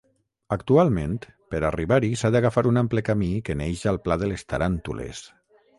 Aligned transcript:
Actualment, 0.55 1.13
per 1.53 1.61
arribar-hi 1.69 2.09
s’ha 2.23 2.33
d’agafar 2.37 2.65
un 2.73 2.83
ample 2.85 3.07
camí 3.11 3.31
que 3.51 3.61
neix 3.63 3.87
al 3.95 4.05
Pla 4.09 4.23
de 4.25 4.33
les 4.35 4.51
Taràntules. 4.55 5.27